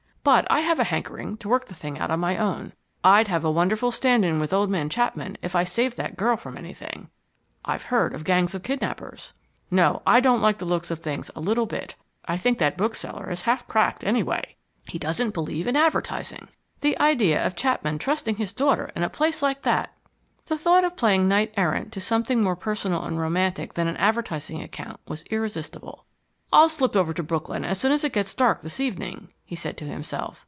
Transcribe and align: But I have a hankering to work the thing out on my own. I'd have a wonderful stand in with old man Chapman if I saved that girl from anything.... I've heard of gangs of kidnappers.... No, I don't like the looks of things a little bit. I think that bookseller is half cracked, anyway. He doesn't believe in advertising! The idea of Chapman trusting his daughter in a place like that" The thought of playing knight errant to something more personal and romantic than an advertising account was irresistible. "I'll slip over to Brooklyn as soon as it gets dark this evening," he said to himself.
But 0.23 0.45
I 0.51 0.59
have 0.59 0.79
a 0.79 0.83
hankering 0.83 1.37
to 1.37 1.49
work 1.49 1.65
the 1.65 1.73
thing 1.73 1.97
out 1.97 2.11
on 2.11 2.19
my 2.19 2.37
own. 2.37 2.73
I'd 3.03 3.27
have 3.27 3.43
a 3.43 3.49
wonderful 3.49 3.89
stand 3.89 4.23
in 4.23 4.37
with 4.37 4.53
old 4.53 4.69
man 4.69 4.87
Chapman 4.87 5.35
if 5.41 5.55
I 5.55 5.63
saved 5.63 5.97
that 5.97 6.15
girl 6.15 6.37
from 6.37 6.55
anything.... 6.57 7.09
I've 7.65 7.81
heard 7.85 8.13
of 8.13 8.23
gangs 8.23 8.53
of 8.53 8.61
kidnappers.... 8.61 9.33
No, 9.71 10.03
I 10.05 10.19
don't 10.19 10.39
like 10.39 10.59
the 10.59 10.65
looks 10.65 10.91
of 10.91 10.99
things 10.99 11.31
a 11.35 11.39
little 11.41 11.65
bit. 11.65 11.95
I 12.27 12.37
think 12.37 12.59
that 12.59 12.77
bookseller 12.77 13.31
is 13.31 13.41
half 13.41 13.65
cracked, 13.65 14.03
anyway. 14.03 14.55
He 14.85 14.99
doesn't 14.99 15.33
believe 15.33 15.65
in 15.65 15.75
advertising! 15.75 16.49
The 16.81 16.99
idea 16.99 17.43
of 17.43 17.55
Chapman 17.55 17.97
trusting 17.97 18.35
his 18.35 18.53
daughter 18.53 18.91
in 18.95 19.01
a 19.01 19.09
place 19.09 19.41
like 19.41 19.63
that" 19.63 19.91
The 20.45 20.55
thought 20.55 20.83
of 20.83 20.95
playing 20.95 21.27
knight 21.27 21.51
errant 21.57 21.91
to 21.93 21.99
something 21.99 22.41
more 22.43 22.55
personal 22.55 23.05
and 23.05 23.19
romantic 23.19 23.73
than 23.73 23.87
an 23.87 23.97
advertising 23.97 24.61
account 24.61 24.99
was 25.07 25.23
irresistible. 25.31 26.05
"I'll 26.53 26.69
slip 26.69 26.97
over 26.97 27.13
to 27.13 27.23
Brooklyn 27.23 27.63
as 27.63 27.79
soon 27.79 27.93
as 27.93 28.03
it 28.03 28.11
gets 28.13 28.33
dark 28.33 28.61
this 28.61 28.81
evening," 28.81 29.29
he 29.45 29.55
said 29.55 29.77
to 29.77 29.85
himself. 29.85 30.39